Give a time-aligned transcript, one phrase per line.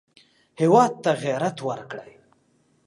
[0.61, 2.11] هېواد ته غیرت ورکړئ